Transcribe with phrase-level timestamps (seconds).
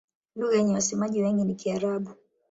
[0.35, 2.09] Lugha yenye wasemaji wengi ni Kiarabu.